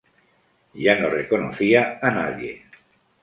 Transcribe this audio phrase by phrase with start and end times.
[0.73, 2.63] Ya no reconocía a nadie.